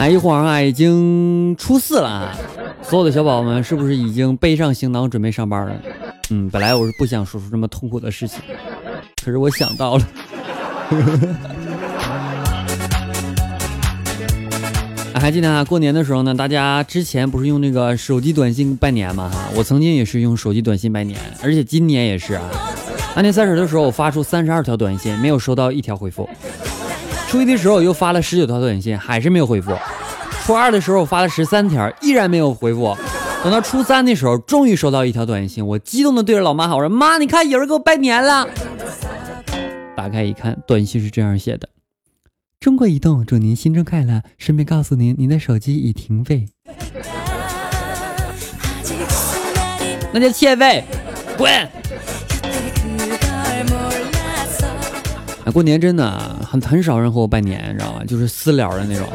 [0.00, 2.34] 哎，一晃啊，已经初四了啊！
[2.80, 5.76] 所有的小宝宝们是不是已经背上行囊准备上班了？
[6.30, 8.40] 嗯，本来我是不想说出这么痛苦的事情，
[9.22, 10.08] 可是我想到了。
[15.20, 19.30] 还记得啊，过年的时候呢，大家之前不是用那个手机短信拜年吗？
[19.30, 22.42] 哈，我曾经也是用手机短信拜年，而且今年也是啊。
[23.14, 26.26] 大年三十的时候，我发出三十二条短信，没有收到一条回复。
[27.30, 29.72] 初一的时候，我又发了十九条短信，还是没有回复。
[30.42, 32.96] 初二的时候，我发了十三条，依然没有回复。
[33.44, 38.48] 等到初三的时候，终于收到一条短信，我激动的对着老妈喊：“我说妈，你看有人给我拜年了。”
[39.96, 41.68] 打开一看，短信是这样写的。
[42.58, 46.48] 中国移动祝您新春快乐，顺便告诉您，您的手机已停费。
[50.12, 50.82] 那叫欠费，
[51.38, 51.48] 滚！
[55.44, 58.04] 啊过年真的很很少人和我拜年，你知道吗？
[58.06, 59.06] 就是私聊的那种，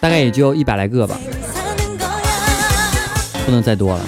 [0.00, 1.18] 大概也就一百来个吧，
[3.44, 4.04] 不能再多了。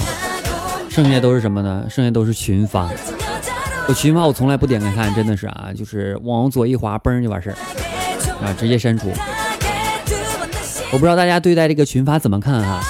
[0.88, 1.84] 剩下都是什么呢？
[1.88, 2.90] 剩下都是群发。
[3.88, 7.56] 我群发我从来不点开看，真的是啊，就是往左一滑，嘣就完事儿。
[8.42, 8.52] 啊！
[8.58, 9.10] 直接删除。
[10.92, 12.80] 我不知道大家对待这个群发怎么看哈？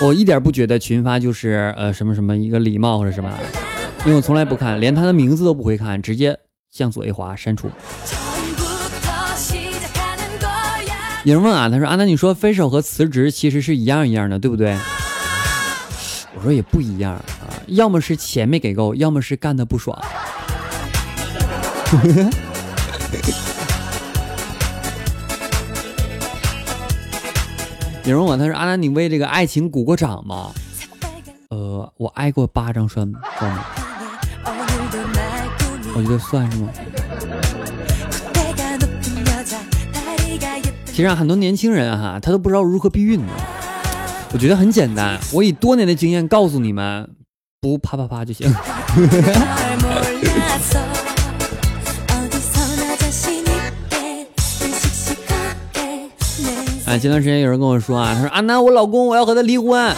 [0.00, 3.30] 我一点不觉得群发就是呃什么什么一个礼貌或者什么，
[4.04, 6.38] 因为我从来不看，连他的名字都不会看，直接
[6.70, 7.70] 向左一滑删除。
[11.24, 14.76] 有人问啊，他说啊，那你说分手和辞职其实是一样一样的，对不对？
[16.36, 19.98] 我说也不一样啊，要么是钱没给够，要么是干的不爽。
[28.04, 30.50] 有人问他说：“阿南，你为这个爱情鼓过掌吗？”
[31.48, 33.64] 呃，我挨过巴掌，算算吗？
[35.96, 36.68] 我觉得算是吗？
[40.94, 43.32] 其实很多年轻人哈，他都不知道如何避孕呢。
[44.32, 47.10] 我觉得很简单，我以多年的经验告诉你们，
[47.60, 48.48] 不啪啪啪就行。
[57.00, 59.92] 前段时间有人跟我说啊，他说阿南，我老公我要和他离婚。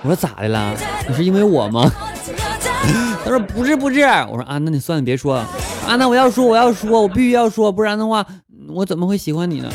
[0.00, 0.74] 我说咋的了？
[1.06, 1.92] 你是因为我吗？
[3.22, 4.00] 他说不是不是。
[4.30, 5.46] 我说啊，那你算了，别说了。
[5.86, 8.24] 阿南，我要说我要说，我必须要说，不然的话
[8.68, 9.70] 我怎么会喜欢你呢？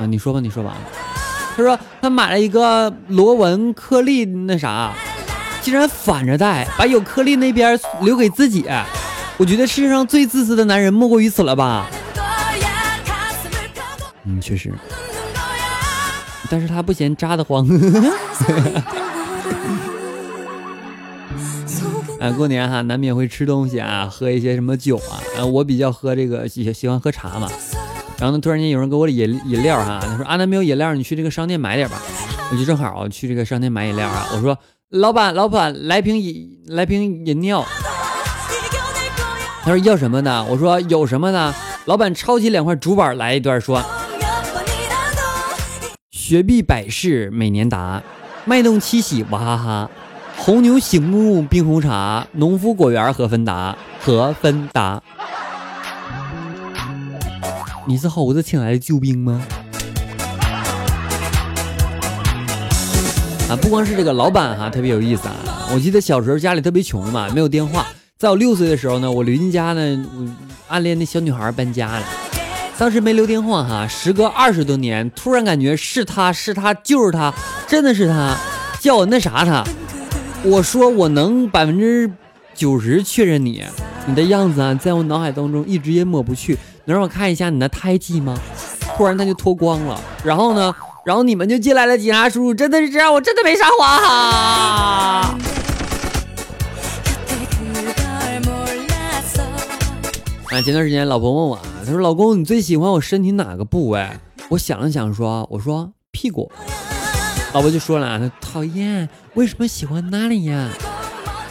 [0.00, 0.74] 啊，你说吧，你说吧。
[1.54, 4.94] 他说他买了一个螺纹颗粒那啥，
[5.60, 8.64] 竟然反着戴，把有颗粒那边留给自己。
[9.36, 11.86] 我觉得世界上最自私的男人莫过于此了吧？
[14.24, 14.72] 嗯，确实。
[16.48, 17.68] 但是他不嫌扎得慌。
[22.20, 25.20] 啊， 过年哈，难免会吃东西啊，喝一些什么酒啊。
[25.38, 27.48] 啊，我比较喝这个喜喜欢喝茶嘛。
[28.20, 31.96] 然后呢，突然间有人给我饮饮料哈，他说啊，那没有饮料，你去这个商店买点吧。
[32.52, 34.28] 我就正好去这个商店买饮料啊。
[34.34, 34.58] 我说
[34.90, 37.64] 老板，老板，来瓶饮来瓶饮料。
[39.62, 40.44] 他说要什么呢？
[40.50, 41.54] 我说有什么呢？
[41.86, 43.82] 老板抄起两块竹板来一段说。
[46.10, 48.02] 雪碧百事美年达，
[48.44, 49.90] 脉动七喜娃哈哈，
[50.36, 55.02] 红牛醒目冰红茶，农夫果园和芬达和芬达。
[57.90, 59.44] 你是猴子请来的救兵吗？
[63.48, 65.34] 啊，不光是这个老板哈，特别有意思啊。
[65.74, 67.84] 我记得小时候家里特别穷嘛，没有电话。
[68.16, 70.06] 在我六岁的时候呢，我邻家呢
[70.68, 72.06] 暗恋那小女孩搬家了。
[72.78, 77.34] 当时没留电话哈，时隔二十多年，突然感觉是他是他就是他，
[77.66, 78.36] 真的是他，
[78.78, 79.64] 叫我那啥他。
[80.44, 82.08] 我说我能百分之
[82.54, 83.64] 九十确认你，
[84.06, 86.56] 你的样子啊，在我脑海当中一直也抹不去。
[86.84, 88.38] 能让我看一下你的胎记吗？
[88.96, 90.74] 突然他就脱光了，然后呢，
[91.04, 95.38] 然后你们就进来了，警察叔叔，真的是这样，我真的没撒谎哈。
[100.52, 104.06] 啊，前段时间老婆问我，她说：“老公，你最喜欢我身体哪个部位？”
[104.50, 106.50] 我想了想说：“我说屁股。”
[107.54, 110.68] 老婆就说了：“她讨厌，为什么喜欢那里呀？”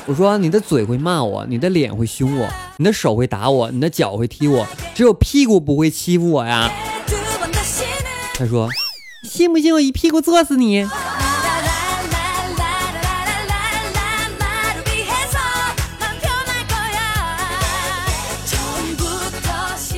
[0.05, 2.47] 我说：“你的嘴会骂我，你的脸会凶我，
[2.77, 4.67] 你的手会打我，你的脚会踢我，
[4.99, 6.69] 只有屁股不会欺负我呀。”
[8.35, 8.67] 他说
[9.23, 10.81] ：“信不信我一屁股坐死你？”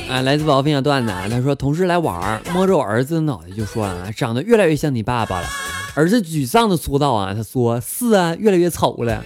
[0.08, 5.48] 啊，来自宝宝分享段子啊，他说同事来玩，摸着我儿子的脑袋就说啊，长得越来越像你爸爸了。
[5.94, 9.24] 儿子沮丧的说道啊，他说是啊，越来越丑了。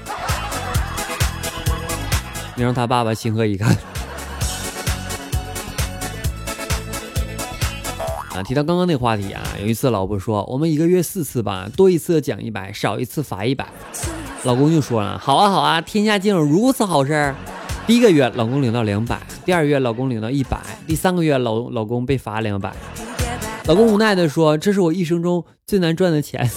[2.55, 3.77] 你让他爸爸情何以堪？
[8.43, 13.67] 提到刚刚那话题啊，有一次老婆说我们一个月四次吧，多一次奖一百，少一次罚一百。
[14.45, 17.35] 老公就说了，好啊好啊，天下竟有如此好事。
[17.87, 22.73] 第一个月，老公领到两百；第二月，老公领到一百；第三个月，老老公被罚两百。
[23.67, 26.49] 老公无奈的说：“这是我一生中最难赚的钱。”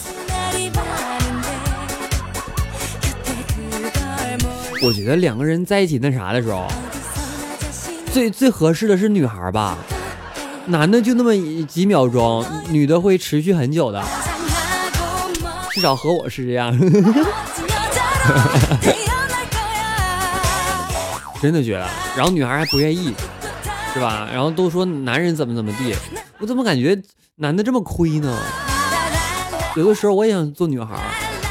[4.81, 6.65] 我觉得两个人在一起那啥的时候，
[8.13, 9.77] 最最合适的是女孩吧，
[10.69, 11.33] 男的就那么
[11.65, 14.03] 几秒钟，女的会持续很久的，
[15.71, 16.71] 至少和我是这样。
[21.41, 23.15] 真的觉得，然后女孩还不愿意，
[23.93, 24.29] 是吧？
[24.31, 25.95] 然后都说男人怎么怎么地，
[26.37, 27.01] 我怎么感觉
[27.37, 28.37] 男的这么亏呢？
[29.75, 30.95] 有的时候我也想做女孩，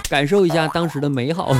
[0.08, 1.52] 感受一下当时的美好。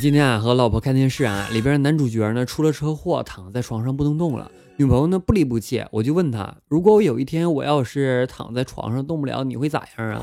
[0.00, 4.50] 今天啊和老婆看电视啊，里边男主角呢出了车祸，躺在床上不能动了。
[4.76, 10.22] 女朋友呢不离不弃，我就问他，如果我有一天我要是躺在床上动不了，你会咋样啊？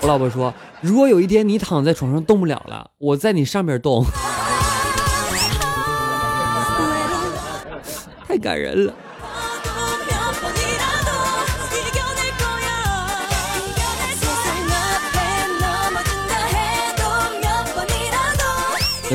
[0.00, 4.04] 我老婆说，如果有一天你躺在床上动不了了，我在你上面动，
[8.26, 8.92] 太感人了。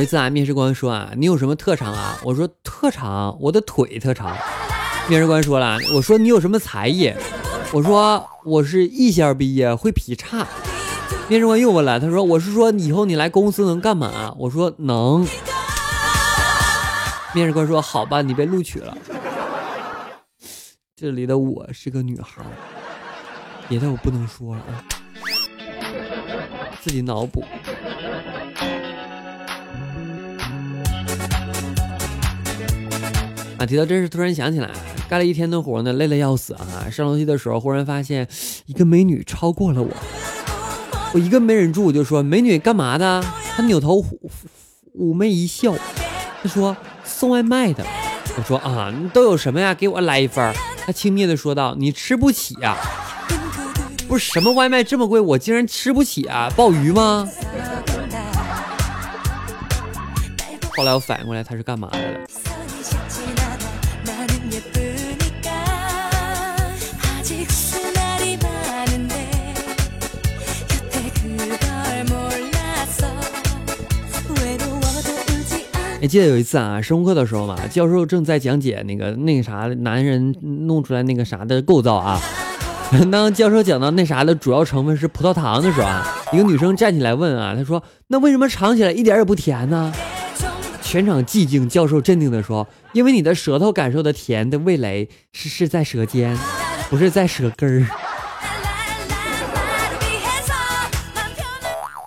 [0.01, 2.17] 有一次啊，面试官说啊，你有什么特长啊？
[2.23, 4.35] 我说特长，我的腿特长。
[5.07, 7.13] 面试官说了，我说你有什么才艺？
[7.71, 10.47] 我说我是艺校毕业，会劈叉。
[11.27, 14.33] 面试官又问了，他说我是说以后你来公司能干嘛？
[14.39, 15.19] 我说能。
[17.35, 18.97] 面试官说好吧，你被录取了。
[20.95, 22.41] 这里的我是个女孩，
[23.69, 24.81] 别的我不能说了啊，
[26.81, 27.45] 自己脑补。
[33.61, 34.71] 啊，提到这事，突然想起来，
[35.07, 36.89] 干了一天的活呢，累得要死啊！
[36.89, 38.27] 上楼梯的时候，忽然发现
[38.65, 39.87] 一个美女超过了我，
[41.13, 43.23] 我一个没忍住，我就说：“美女，干嘛的？”
[43.55, 44.03] 她扭头
[44.97, 45.75] 妩媚一笑，
[46.41, 46.75] 她说
[47.05, 47.85] ：“送外卖的。”
[48.35, 49.75] 我说：“啊，你都有什么呀？
[49.75, 50.51] 给我来一份。”
[50.83, 52.75] 她轻蔑的说道：“你吃不起呀？
[54.07, 56.51] 不是什么外卖这么贵，我竟然吃不起啊？
[56.55, 57.29] 鲍鱼吗？”
[60.75, 62.20] 后来我反应过来，她是干嘛的了。
[76.01, 82.19] 还记得有一次啊，生物课的时候嘛，教授正在讲解那个那个啥男人弄出来那个啥的构造啊。
[83.11, 86.03] 当教授讲到那啥的主要成分是葡萄糖的时候啊，
[86.33, 89.93] 一个女生站起来问啊，她说：“那为什么尝起来一点也不甜呢？”
[90.81, 91.69] 全场寂静。
[91.69, 96.35] 教授镇定的说：“因为你的舌头感受的甜的味蕾是是在舌尖，
[96.89, 97.87] 不是在舌根儿。”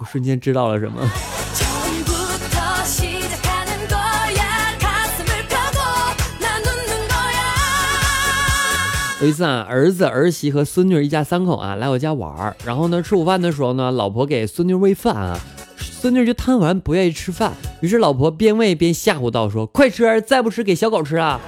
[0.01, 1.01] 我瞬间知道了什么。
[9.25, 15.41] 有一次啊，儿子、儿媳和孙女一家三口啊来我家玩儿，然后呢吃午饭的时候呢，老婆给孙女喂饭啊，
[15.79, 21.41] 孙女就贪玩不愿意吃饭，于是老婆边喂边吓唬道说：“快吃，再不吃给小狗吃啊！”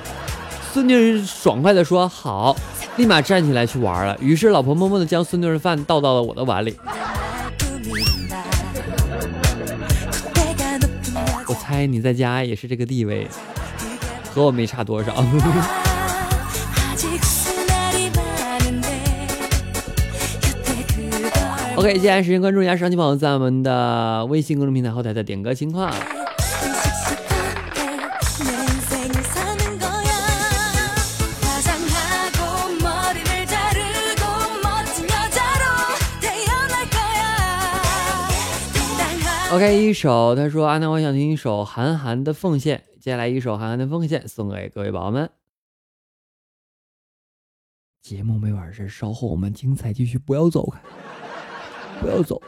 [0.73, 2.57] 孙女爽快的说：“好。”
[2.97, 4.17] 立马站起来去玩了。
[4.23, 6.75] 于是老婆默默的将孙女的饭倒到了我的碗里。
[11.47, 13.29] 我猜你在家也是这个地位，
[14.33, 15.13] 和我没差多少。
[21.77, 25.93] OK，接下来时间关注一下上期朋友在我们的微信公众平台后台的点歌情况。
[39.53, 45.31] OK，一首他说阿南，我想听一首韩寒的《奉献》，接下来一首韩寒的《奉献》送给各位宝宝们。
[48.07, 50.79] 节目没完事，稍后我们精彩继续，不要走开。
[52.01, 52.41] 不要走。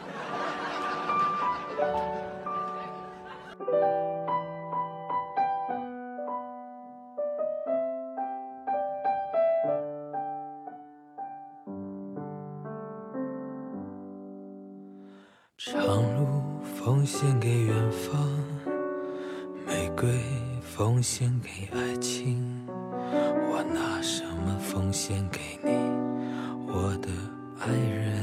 [27.69, 28.17] 爱人？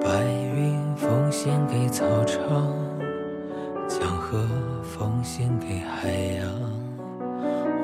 [0.00, 0.24] 白
[0.56, 2.74] 云奉献给草场，
[3.86, 4.44] 江河
[4.82, 6.44] 奉献给海洋，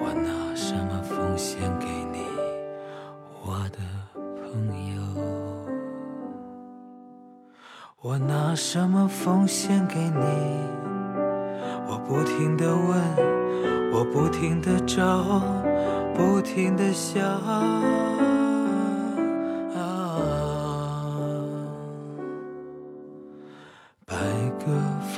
[0.03, 2.25] 我拿什么奉献给你，
[3.45, 3.79] 我的
[4.43, 5.01] 朋友？
[8.01, 10.25] 我拿什么奉献给你？
[11.87, 13.01] 我不停的问，
[13.93, 15.41] 我不停的找，
[16.15, 17.23] 不停的想。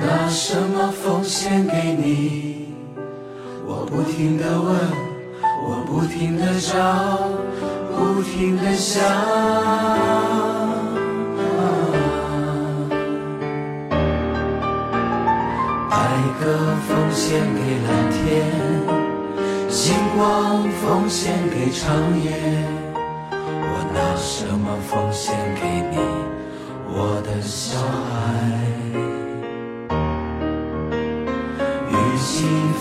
[0.00, 2.68] 拿什么奉献给你？
[3.66, 4.74] 我不停的问，
[5.66, 6.76] 我不停的找，
[7.96, 9.02] 不停的想。
[15.90, 15.96] 白
[16.40, 16.44] 鸽
[16.86, 18.18] 奉献给蓝天，
[19.68, 21.86] 星光奉献给长
[22.22, 22.26] 夜。
[23.34, 25.34] 我拿什么奉献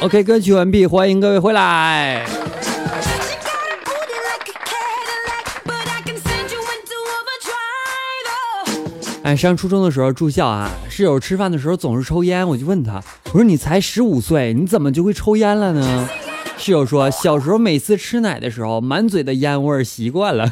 [0.00, 2.24] ？OK，歌曲完毕，欢迎各位回来。
[9.24, 16.08] 哎，上初中的时候住校啊，室友吃饭的时候总是抽烟，我就问他，我说你才十五岁，你怎么就会抽烟了呢？
[16.56, 20.50] 室友说，小时候每次吃奶的时候，满嘴的烟味儿，习惯了。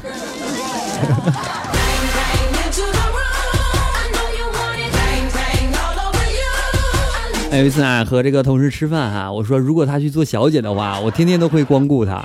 [7.58, 12.22] 有一次啊，和这个同事吃饭哈，我说如果他去做小姐的话，我天天都会光顾他。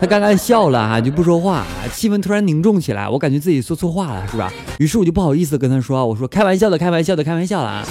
[0.00, 4.52] 他刚刚笑了哈，就不说话，气氛突然凝重起来，我感觉自己说错话了，是吧？
[4.78, 7.86] 于是我就不好意思跟他说，我说开玩笑的，开玩笑的，开玩笑的啊，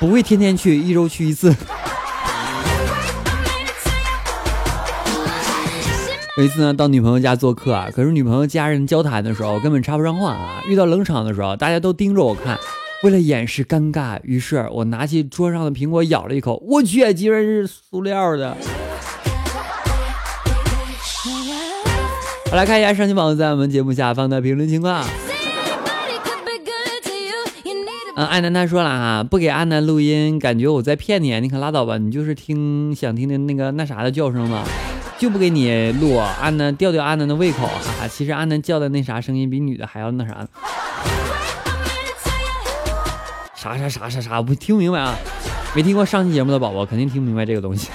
[0.00, 1.54] 不会天天去，一周去一次。
[6.38, 12.56] 有一次呢，到女朋友家做客啊，可是女朋友家人交谈的时候根本插不上话啊，遇到冷场的时候，大家都盯着我看。
[13.04, 18.56] 为了掩饰尴尬，于是我拿起桌上的苹果咬了一口，我去，居然是塑料的。
[22.50, 25.04] 我来看一下上期宝在我们节目下方的评论情况。
[28.16, 34.64] 嗯，爱楠他说了啊，不给安南录音，感觉我在骗你，你可拉倒吧，你就是听想听听那个那啥的叫声嘛，
[35.18, 40.48] 就不给你录，安南吊吊安南的胃口，哈哈，其实安南叫的那啥声音比女的还要那啥。
[43.76, 45.18] 啥啥啥啥啥，我听不明白啊！
[45.74, 47.90] 没听过上期节目的宝宝肯定听不明白这个东西。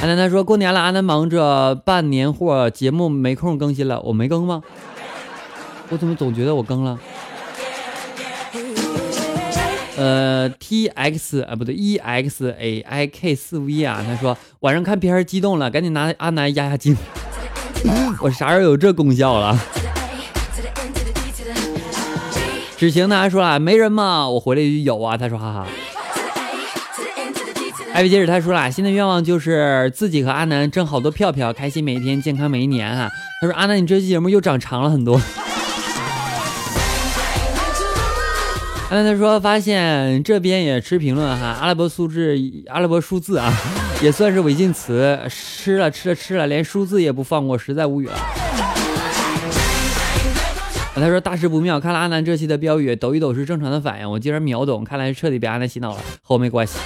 [0.00, 4.62] 安南他说过年了，安南忙着办年货，节目没空更新了，我没更吗？
[5.88, 6.98] 我怎么总觉得我更了？
[9.96, 16.96] 呃，T X 啊，不对，E X A I K 四 V 啊，他说晚上看片激动了，赶紧拿阿南压压惊。
[18.20, 19.58] 我啥时候有这功效了？
[22.76, 24.28] 只行呢还说了没人嘛？
[24.28, 25.66] 我回来一句有啊，他说哈哈。
[27.92, 33.10] 艾薇杰尔他说了，新的愿望就是自己和阿南挣好多票票，开心每一天，健康每一年哈。
[33.40, 35.20] 他说阿南，你这期节目又长长了很多。
[38.90, 42.34] 阿南他说发现这边也吃评论哈，阿拉伯数字
[42.68, 43.52] 阿拉伯数字啊，
[44.02, 48.14] 也算是违禁词，吃了吃了吃了，连数字也不放过，实在无语了。
[50.94, 56.78] 他说大事不妙，看了阿南这期的标语，抖一抖是正常的反应，我竟然秒懂，看来是彻底被阿南洗脑了，和我没关系。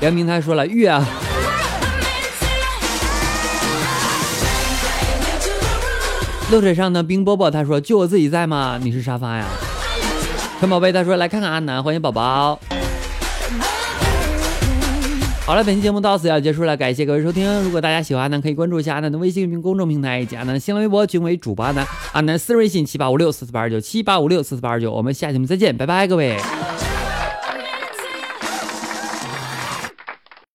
[0.00, 1.04] 梁明他说了月啊，
[6.52, 8.78] 露水上的冰波波他说就我自己在吗？
[8.80, 9.44] 你是沙发呀？
[10.60, 12.58] 陈宝贝他说来看看阿南，欢迎宝宝。
[15.46, 17.62] 好了，本期节目到此要结束了，感谢各位收听。
[17.62, 21.86] 如果大家喜欢阿南，可以关注一下阿南的微信公众平台以及阿南的新浪微博，均为主播阿南。
[22.12, 24.90] 阿南私人微信七八五六四四八二九七八五六四四八二九。
[24.90, 26.38] 我们下期节目再见，拜拜，各位。